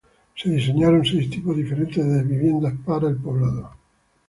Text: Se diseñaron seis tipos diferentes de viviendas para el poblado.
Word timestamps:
Se 0.35 0.49
diseñaron 0.49 1.05
seis 1.05 1.29
tipos 1.29 1.55
diferentes 1.55 2.03
de 2.03 2.23
viviendas 2.23 2.73
para 2.83 3.07
el 3.07 3.17
poblado. 3.17 3.69